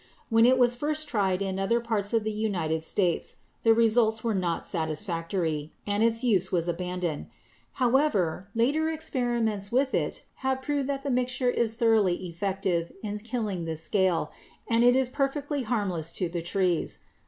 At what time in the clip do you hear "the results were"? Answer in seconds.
3.61-4.33